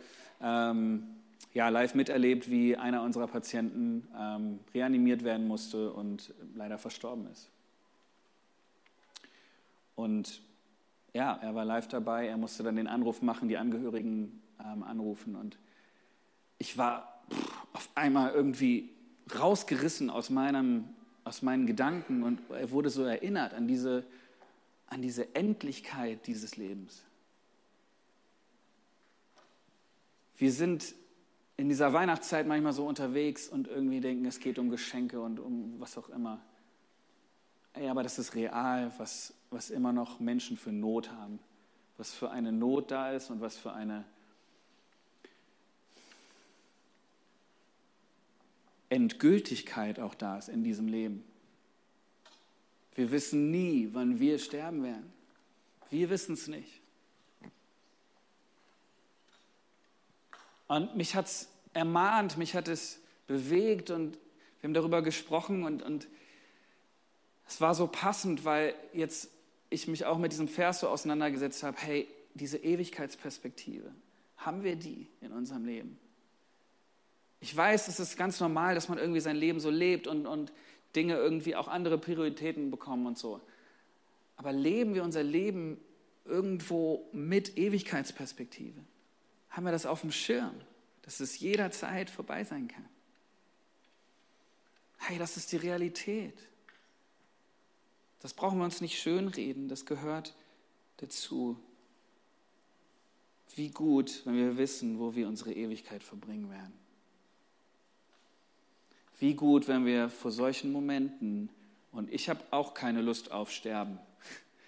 [0.41, 1.03] ähm,
[1.53, 7.49] ja, live miterlebt, wie einer unserer Patienten ähm, reanimiert werden musste und leider verstorben ist.
[9.95, 10.41] Und
[11.13, 15.37] ja, er war live dabei, er musste dann den Anruf machen, die Angehörigen ähm, anrufen.
[15.37, 15.57] Und
[16.57, 18.89] ich war pff, auf einmal irgendwie
[19.39, 20.89] rausgerissen aus, meinem,
[21.23, 22.23] aus meinen Gedanken.
[22.23, 24.03] Und er wurde so erinnert an diese
[24.87, 27.03] an diese Endlichkeit dieses Lebens.
[30.37, 30.93] Wir sind
[31.57, 35.79] in dieser Weihnachtszeit manchmal so unterwegs und irgendwie denken, es geht um Geschenke und um
[35.79, 36.41] was auch immer.
[37.73, 41.39] Ey, aber das ist real, was, was immer noch Menschen für Not haben.
[41.97, 44.03] Was für eine Not da ist und was für eine
[48.89, 51.23] Endgültigkeit auch da ist in diesem Leben.
[52.95, 55.13] Wir wissen nie, wann wir sterben werden.
[55.89, 56.81] Wir wissen es nicht.
[60.67, 64.17] Und mich hat es ermahnt, mich hat es bewegt und
[64.59, 66.07] wir haben darüber gesprochen und, und
[67.47, 69.29] es war so passend, weil jetzt
[69.69, 73.91] ich mich auch mit diesem Vers so auseinandergesetzt habe, hey, diese Ewigkeitsperspektive,
[74.37, 75.99] haben wir die in unserem Leben?
[77.39, 80.51] Ich weiß, es ist ganz normal, dass man irgendwie sein Leben so lebt und, und
[80.95, 83.41] Dinge irgendwie auch andere Prioritäten bekommen und so.
[84.37, 85.79] Aber leben wir unser Leben
[86.25, 88.79] irgendwo mit Ewigkeitsperspektive?
[89.49, 90.55] Haben wir das auf dem Schirm,
[91.03, 92.85] dass es jederzeit vorbei sein kann?
[94.97, 96.37] Hey, das ist die Realität.
[98.21, 100.35] Das brauchen wir uns nicht schönreden, das gehört
[100.97, 101.57] dazu.
[103.55, 106.73] Wie gut, wenn wir wissen, wo wir unsere Ewigkeit verbringen werden.
[109.19, 111.49] Wie gut, wenn wir vor solchen Momenten,
[111.91, 113.97] und ich habe auch keine Lust auf Sterben,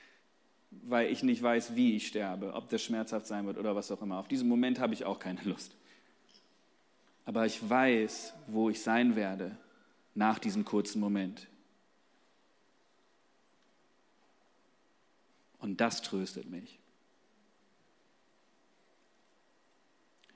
[0.72, 4.02] weil ich nicht weiß, wie ich sterbe, ob das schmerzhaft sein wird oder was auch
[4.02, 4.18] immer.
[4.18, 5.74] Auf diesen Moment habe ich auch keine Lust.
[7.26, 9.58] Aber ich weiß, wo ich sein werde
[10.16, 11.48] nach diesem kurzen Moment.
[15.60, 16.80] Und das tröstet mich.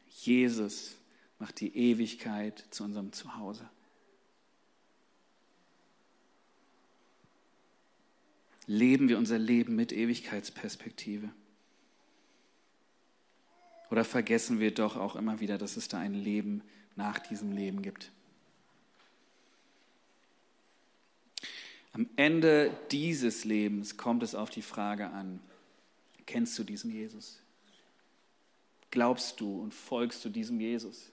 [0.10, 0.98] Jesus
[1.40, 3.68] macht die Ewigkeit zu unserem Zuhause.
[8.68, 11.30] Leben wir unser Leben mit Ewigkeitsperspektive?
[13.90, 16.62] Oder vergessen wir doch auch immer wieder, dass es da ein Leben
[16.96, 18.12] nach diesem Leben gibt?
[21.94, 25.42] Am Ende dieses Lebens kommt es auf die Frage an,
[26.26, 27.42] kennst du diesen Jesus?
[28.92, 31.12] Glaubst du und folgst du diesem Jesus?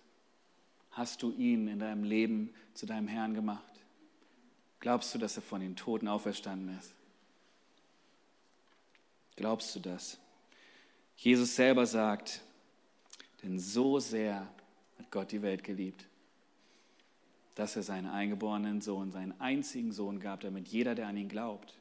[0.93, 3.63] Hast du ihn in deinem Leben zu deinem Herrn gemacht?
[4.81, 6.93] Glaubst du, dass er von den Toten auferstanden ist?
[9.39, 10.19] Glaubst du das?
[11.17, 12.41] Jesus selber sagt,
[13.41, 14.49] denn so sehr
[14.99, 16.09] hat Gott die Welt geliebt,
[17.55, 21.73] dass er seinen eingeborenen Sohn, seinen einzigen Sohn gab, damit jeder, der an ihn glaubt,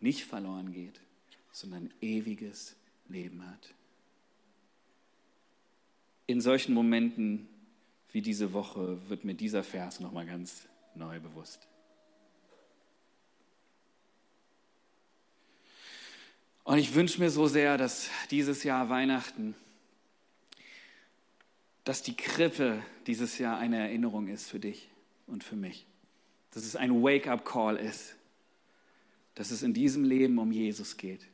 [0.00, 0.98] nicht verloren geht,
[1.52, 2.74] sondern ewiges
[3.06, 3.74] Leben hat.
[6.26, 7.50] In solchen Momenten
[8.12, 11.68] wie diese Woche wird mir dieser Vers nochmal ganz neu bewusst.
[16.68, 19.54] Und ich wünsche mir so sehr, dass dieses Jahr Weihnachten,
[21.84, 24.90] dass die Krippe dieses Jahr eine Erinnerung ist für dich
[25.26, 25.86] und für mich.
[26.50, 28.16] Dass es ein Wake-up-Call ist.
[29.34, 31.26] Dass es in diesem Leben um Jesus geht.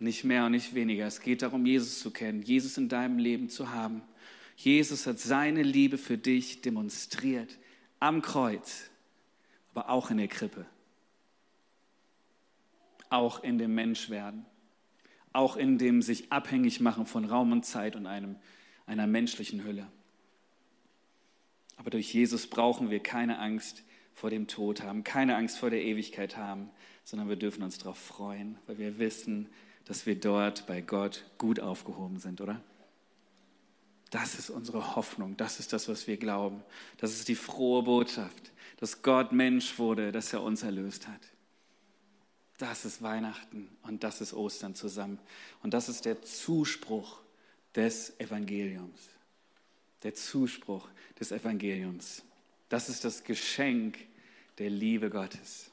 [0.00, 1.06] Nicht mehr und nicht weniger.
[1.06, 4.02] Es geht darum, Jesus zu kennen, Jesus in deinem Leben zu haben.
[4.56, 7.58] Jesus hat seine Liebe für dich demonstriert
[8.00, 8.90] am Kreuz,
[9.72, 10.66] aber auch in der Krippe.
[13.10, 14.46] Auch in dem Menschwerden.
[15.32, 18.36] Auch in dem sich abhängig machen von Raum und Zeit und einem,
[18.86, 19.86] einer menschlichen Hülle.
[21.76, 25.82] Aber durch Jesus brauchen wir keine Angst vor dem Tod haben, keine Angst vor der
[25.82, 26.70] Ewigkeit haben,
[27.04, 29.48] sondern wir dürfen uns darauf freuen, weil wir wissen,
[29.84, 32.60] dass wir dort bei Gott gut aufgehoben sind, oder?
[34.10, 36.62] Das ist unsere Hoffnung, das ist das, was wir glauben.
[36.96, 41.20] Das ist die frohe Botschaft, dass Gott Mensch wurde, dass er uns erlöst hat.
[42.58, 45.20] Das ist Weihnachten und das ist Ostern zusammen.
[45.62, 47.20] Und das ist der Zuspruch
[47.74, 49.08] des Evangeliums.
[50.02, 50.88] Der Zuspruch
[51.20, 52.22] des Evangeliums.
[52.68, 53.98] Das ist das Geschenk
[54.58, 55.70] der Liebe Gottes.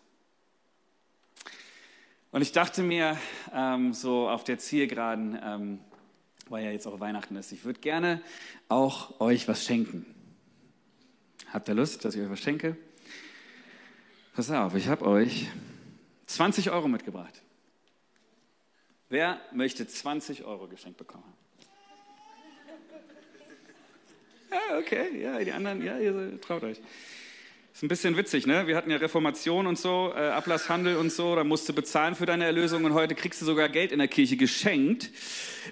[2.32, 3.18] Und ich dachte mir,
[3.52, 5.80] ähm, so auf der Zielgeraden, ähm,
[6.50, 8.22] weil ja jetzt auch Weihnachten ist, ich würde gerne
[8.70, 10.06] auch euch was schenken.
[11.52, 12.78] Habt ihr Lust, dass ich euch was schenke?
[14.36, 15.48] Pass auf, ich habe euch
[16.28, 17.42] 20 Euro mitgebracht.
[19.10, 21.34] Wer möchte 20 Euro geschenkt bekommen?
[24.52, 26.80] Ja, okay, ja, die anderen, ja, ihr traut euch.
[27.76, 28.68] Ist ein bisschen witzig, ne?
[28.68, 32.26] Wir hatten ja Reformation und so, äh, Ablasshandel und so, da musst du bezahlen für
[32.26, 35.10] deine Erlösung und heute kriegst du sogar Geld in der Kirche geschenkt.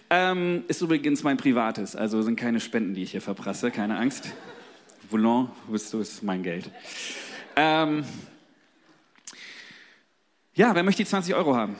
[0.09, 4.33] Ähm, ist übrigens mein privates, also sind keine Spenden, die ich hier verprasse, keine Angst.
[5.09, 6.69] Voulon, bist du, ist mein Geld.
[7.55, 8.03] Ähm,
[10.55, 11.75] ja, wer möchte die 20 Euro haben?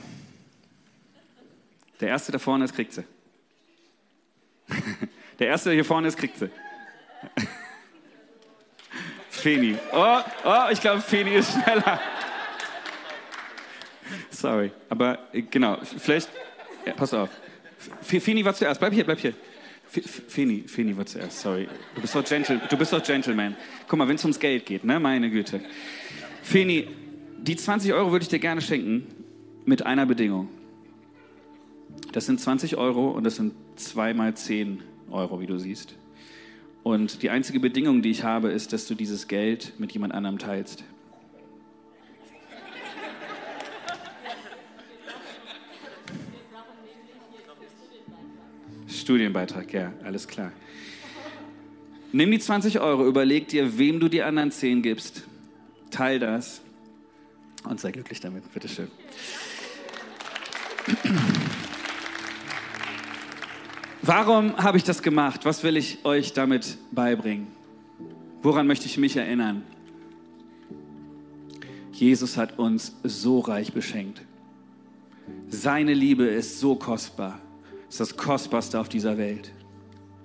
[2.00, 3.04] Der Erste, der vorne ist, kriegt sie.
[5.40, 6.50] Der Erste, der hier vorne ist, kriegt sie.
[9.30, 9.78] Feni.
[9.92, 12.00] Oh, oh, ich glaube, Feni ist schneller.
[14.30, 16.30] Sorry, aber äh, genau, vielleicht,
[16.86, 17.30] ja, pass auf.
[18.02, 19.34] Feni war zuerst, bleib hier, bleib hier.
[20.28, 21.68] Feni, Feni war zuerst, sorry.
[21.94, 22.60] Du bist doch, Gentle,
[23.06, 23.56] Gentleman.
[23.88, 25.62] Guck mal, wenn es ums Geld geht, ne, meine Güte.
[26.42, 26.88] Feni,
[27.44, 29.06] die 20 Euro würde ich dir gerne schenken,
[29.66, 30.48] mit einer Bedingung.
[32.14, 35.96] Das sind 20 Euro und das sind zweimal 10 Euro, wie du siehst.
[36.84, 40.38] Und die einzige Bedingung, die ich habe, ist, dass du dieses Geld mit jemand anderem
[40.38, 40.84] teilst.
[48.88, 50.54] Studienbeitrag, ja, alles klar.
[52.14, 55.24] Nimm die 20 Euro, überleg dir, wem du die anderen 10 gibst.
[55.90, 56.63] Teil das
[57.66, 58.52] und sei glücklich damit.
[58.54, 58.90] Bitteschön.
[64.02, 65.46] Warum habe ich das gemacht?
[65.46, 67.48] Was will ich euch damit beibringen?
[68.42, 69.64] Woran möchte ich mich erinnern?
[71.94, 74.22] Jesus hat uns so reich beschenkt.
[75.48, 77.40] Seine Liebe ist so kostbar.
[77.88, 79.54] Ist das kostbarste auf dieser Welt.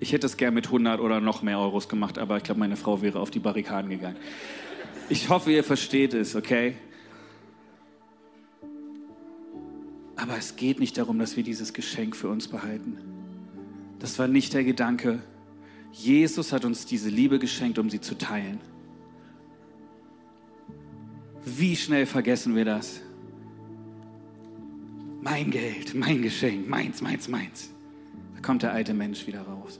[0.01, 2.75] Ich hätte es gern mit 100 oder noch mehr Euros gemacht, aber ich glaube, meine
[2.75, 4.17] Frau wäre auf die Barrikaden gegangen.
[5.07, 6.75] Ich hoffe, ihr versteht es, okay?
[10.19, 12.97] Aber es geht nicht darum, dass wir dieses Geschenk für uns behalten.
[13.99, 15.21] Das war nicht der Gedanke.
[15.93, 18.59] Jesus hat uns diese Liebe geschenkt, um sie zu teilen.
[21.45, 22.99] Wie schnell vergessen wir das?
[25.21, 27.69] Mein Geld, mein Geschenk, meins, meins, meins.
[28.35, 29.79] Da kommt der alte Mensch wieder raus.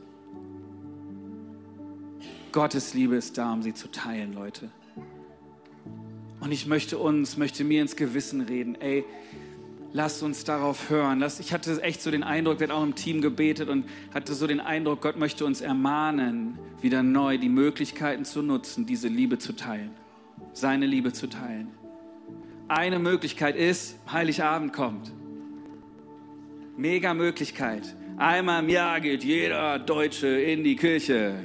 [2.54, 4.72] Gottes Liebe ist da, um sie zu teilen, Leute.
[6.40, 9.04] Und ich möchte uns, möchte mir ins Gewissen reden, ey,
[9.94, 11.20] lasst uns darauf hören.
[11.20, 14.34] Lass, ich hatte echt so den Eindruck, wir hatten auch im Team gebetet und hatte
[14.34, 19.38] so den Eindruck, Gott möchte uns ermahnen, wieder neu die Möglichkeiten zu nutzen, diese Liebe
[19.38, 19.92] zu teilen,
[20.54, 21.70] seine Liebe zu teilen.
[22.68, 25.12] Eine Möglichkeit ist, Heiligabend kommt.
[26.78, 27.96] Mega Möglichkeit.
[28.18, 31.36] Einmal im Jahr geht jeder Deutsche in die Kirche.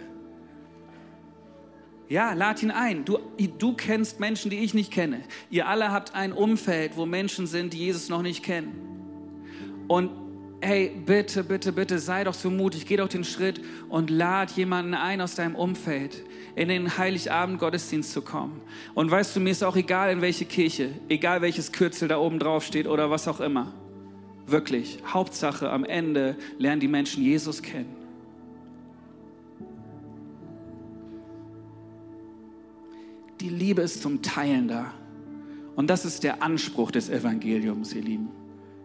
[2.14, 3.04] Ja, lad ihn ein.
[3.04, 3.18] Du,
[3.58, 5.22] du kennst Menschen, die ich nicht kenne.
[5.50, 8.72] Ihr alle habt ein Umfeld, wo Menschen sind, die Jesus noch nicht kennen.
[9.88, 10.12] Und
[10.60, 14.94] hey, bitte, bitte, bitte, sei doch so mutig, geh doch den Schritt und lad jemanden
[14.94, 16.22] ein aus deinem Umfeld,
[16.54, 18.60] in den Heiligabend-Gottesdienst zu kommen.
[18.94, 22.38] Und weißt du, mir ist auch egal, in welche Kirche, egal welches Kürzel da oben
[22.38, 23.74] drauf steht oder was auch immer.
[24.46, 28.03] Wirklich, Hauptsache, am Ende lernen die Menschen Jesus kennen.
[33.44, 34.94] Die Liebe ist zum Teilen da.
[35.76, 38.30] Und das ist der Anspruch des Evangeliums, ihr Lieben.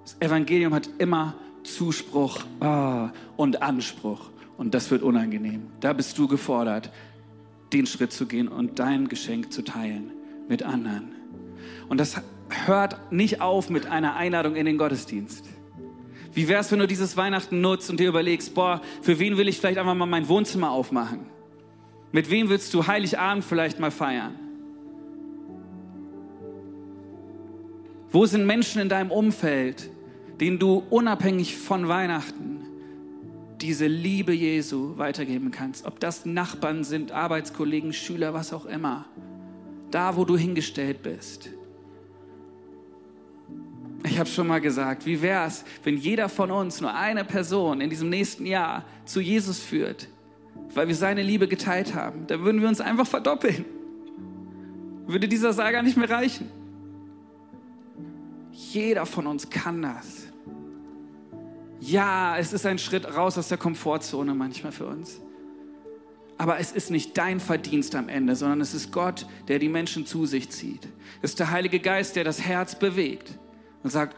[0.04, 4.32] Das Evangelium hat immer Zuspruch ah, und Anspruch.
[4.58, 5.68] Und das wird unangenehm.
[5.80, 6.92] Da bist du gefordert,
[7.72, 10.12] den Schritt zu gehen und dein Geschenk zu teilen
[10.50, 11.14] mit anderen.
[11.88, 12.22] Und das
[12.66, 15.46] hört nicht auf mit einer Einladung in den Gottesdienst.
[16.34, 19.48] Wie wäre es, wenn du dieses Weihnachten nutzt und dir überlegst, boah, für wen will
[19.48, 21.28] ich vielleicht einfach mal mein Wohnzimmer aufmachen?
[22.12, 24.49] Mit wem willst du Heiligabend vielleicht mal feiern?
[28.12, 29.90] Wo sind Menschen in deinem Umfeld,
[30.40, 32.62] denen du unabhängig von Weihnachten
[33.62, 35.86] diese Liebe Jesu weitergeben kannst?
[35.86, 39.06] Ob das Nachbarn sind, Arbeitskollegen, Schüler, was auch immer.
[39.92, 41.50] Da, wo du hingestellt bist.
[44.06, 47.80] Ich habe schon mal gesagt, wie wäre es, wenn jeder von uns nur eine Person
[47.80, 50.08] in diesem nächsten Jahr zu Jesus führt,
[50.74, 52.26] weil wir seine Liebe geteilt haben?
[52.26, 53.66] Da würden wir uns einfach verdoppeln.
[55.06, 56.59] Würde dieser Saal gar nicht mehr reichen.
[58.60, 60.28] Jeder von uns kann das.
[61.80, 65.22] Ja, es ist ein Schritt raus aus der Komfortzone manchmal für uns.
[66.38, 70.06] Aber es ist nicht dein Verdienst am Ende, sondern es ist Gott, der die Menschen
[70.06, 70.90] zu sich zieht.
[71.22, 73.40] Es ist der Heilige Geist, der das Herz bewegt
[73.82, 74.18] und sagt,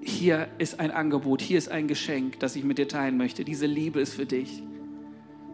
[0.00, 3.44] hier ist ein Angebot, hier ist ein Geschenk, das ich mit dir teilen möchte.
[3.44, 4.62] Diese Liebe ist für dich.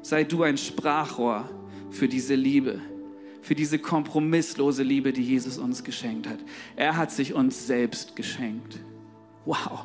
[0.02, 1.50] Sei du ein Sprachrohr
[1.90, 2.80] für diese Liebe
[3.46, 6.40] für diese kompromisslose Liebe, die Jesus uns geschenkt hat.
[6.74, 8.80] Er hat sich uns selbst geschenkt.
[9.44, 9.84] Wow.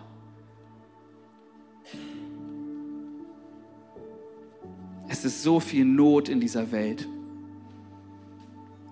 [5.07, 7.07] Es ist so viel Not in dieser Welt.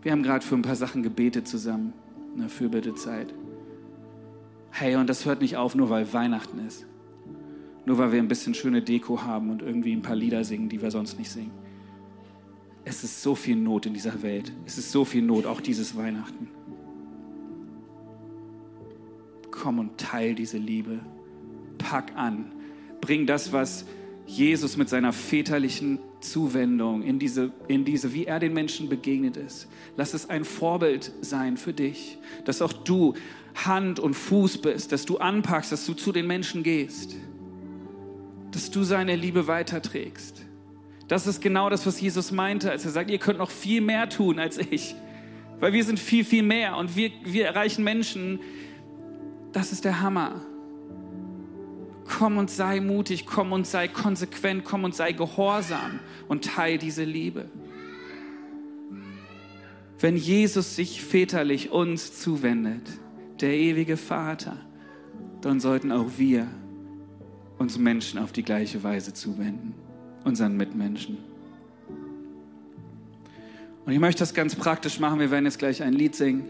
[0.03, 1.93] Wir haben gerade für ein paar Sachen gebetet zusammen,
[2.35, 3.33] in der Fürbittezeit.
[4.69, 6.85] Hey, und das hört nicht auf, nur weil Weihnachten ist.
[7.85, 10.79] Nur weil wir ein bisschen schöne Deko haben und irgendwie ein paar Lieder singen, die
[10.79, 11.68] wir sonst nicht singen.
[12.85, 14.51] Es ist so viel Not in dieser Welt.
[14.65, 16.47] Es ist so viel Not, auch dieses Weihnachten.
[19.51, 20.99] Komm und teil diese Liebe.
[21.77, 22.51] Pack an.
[23.01, 23.85] Bring das, was
[24.25, 29.67] Jesus mit seiner väterlichen Zuwendung in diese, in diese, wie er den Menschen begegnet ist.
[29.95, 33.15] Lass es ein Vorbild sein für dich, dass auch du
[33.55, 37.15] Hand und Fuß bist, dass du anpackst, dass du zu den Menschen gehst,
[38.51, 40.45] dass du seine Liebe weiterträgst.
[41.09, 44.09] Das ist genau das, was Jesus meinte, als er sagt, ihr könnt noch viel mehr
[44.09, 44.95] tun als ich.
[45.59, 48.39] Weil wir sind viel, viel mehr und wir, wir erreichen Menschen.
[49.51, 50.39] Das ist der Hammer.
[52.05, 57.05] Komm und sei mutig, komm und sei konsequent, komm und sei gehorsam und teil diese
[57.05, 57.49] Liebe.
[59.99, 62.87] Wenn Jesus sich väterlich uns zuwendet,
[63.41, 64.57] der ewige Vater,
[65.41, 66.47] dann sollten auch wir
[67.57, 69.73] uns Menschen auf die gleiche Weise zuwenden
[70.29, 71.17] unseren Mitmenschen.
[73.85, 75.19] Und ich möchte das ganz praktisch machen.
[75.19, 76.45] Wir werden jetzt gleich ein Lied singen.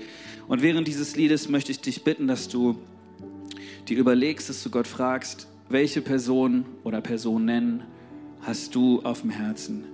[0.47, 2.77] Und während dieses Liedes möchte ich dich bitten, dass du
[3.87, 7.83] dir überlegst, dass du Gott fragst, welche Person oder Personen
[8.41, 9.85] hast du auf dem Herzen?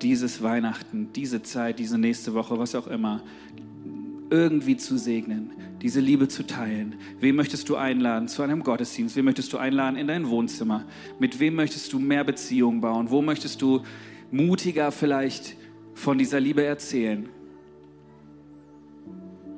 [0.00, 3.22] Dieses Weihnachten, diese Zeit, diese nächste Woche, was auch immer,
[4.30, 5.52] irgendwie zu segnen,
[5.82, 6.96] diese Liebe zu teilen.
[7.20, 9.16] Wem möchtest du einladen zu einem Gottesdienst?
[9.16, 10.84] Wem möchtest du einladen in dein Wohnzimmer?
[11.18, 13.10] Mit wem möchtest du mehr Beziehungen bauen?
[13.10, 13.82] Wo möchtest du
[14.30, 15.56] mutiger vielleicht
[15.94, 17.28] von dieser Liebe erzählen?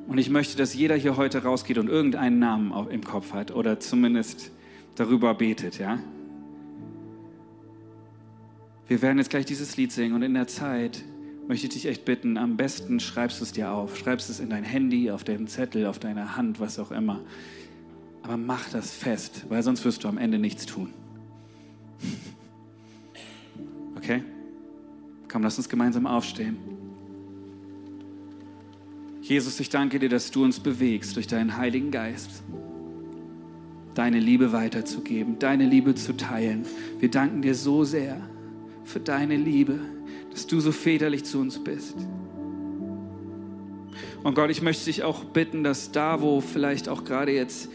[0.09, 3.81] Und ich möchte, dass jeder hier heute rausgeht und irgendeinen Namen im Kopf hat oder
[3.81, 4.53] zumindest
[4.95, 5.99] darüber betet, ja?
[8.89, 11.03] Wir werden jetzt gleich dieses Lied singen und in der Zeit
[11.49, 13.97] möchte ich dich echt bitten, am besten schreibst du es dir auf.
[13.97, 17.21] Schreibst es in dein Handy, auf deinen Zettel, auf deine Hand, was auch immer.
[18.23, 20.93] Aber mach das fest, weil sonst wirst du am Ende nichts tun.
[23.97, 24.23] Okay?
[25.27, 26.59] Komm, lass uns gemeinsam aufstehen.
[29.21, 32.45] Jesus, ich danke dir, dass du uns bewegst durch deinen Heiligen Geist,
[33.95, 36.67] deine Liebe weiterzugeben, deine Liebe zu teilen.
[37.01, 38.21] Wir danken dir so sehr
[38.85, 39.81] für deine Liebe,
[40.37, 41.97] dass du so väterlich zu uns bist.
[44.23, 47.71] Und Gott, ich möchte dich auch bitten, dass da, wo vielleicht auch gerade jetzt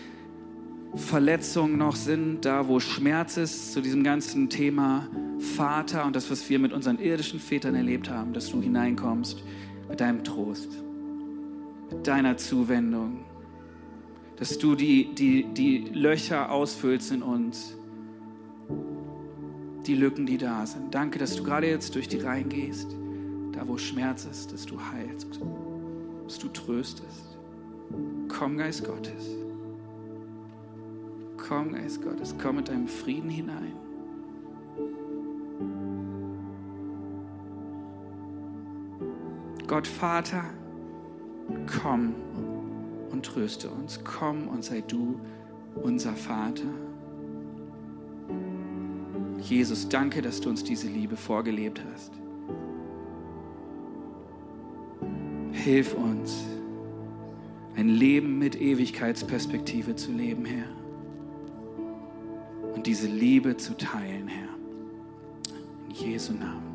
[0.93, 5.07] Verletzungen noch sind, da, wo Schmerz ist zu diesem ganzen Thema
[5.39, 9.41] Vater und das, was wir mit unseren irdischen Vätern erlebt haben, dass du hineinkommst
[9.89, 10.70] mit deinem Trost,
[11.89, 13.22] mit deiner Zuwendung,
[14.36, 17.76] dass du die, die, die Löcher ausfüllst in uns,
[19.88, 20.93] die Lücken, die da sind.
[20.93, 22.95] Danke, dass du gerade jetzt durch die Reihen gehst,
[23.53, 25.39] da wo Schmerz ist, dass du heilst,
[26.25, 27.38] dass du tröstest.
[28.27, 29.36] Komm, Geist Gottes.
[31.38, 33.73] Komm, Geist Gottes, komm mit deinem Frieden hinein.
[39.67, 40.43] Gott Vater,
[41.82, 42.13] komm
[43.09, 44.01] und tröste uns.
[44.03, 45.19] Komm und sei du
[45.82, 46.91] unser Vater.
[49.42, 52.12] Jesus, danke, dass du uns diese Liebe vorgelebt hast.
[55.52, 56.44] Hilf uns,
[57.76, 60.68] ein Leben mit Ewigkeitsperspektive zu leben, Herr.
[62.74, 64.50] Und diese Liebe zu teilen, Herr.
[65.89, 66.70] In Jesu Namen.